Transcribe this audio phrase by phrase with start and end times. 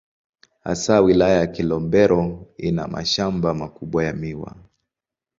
[0.63, 4.55] Hasa Wilaya ya Kilombero ina mashamba makubwa ya miwa.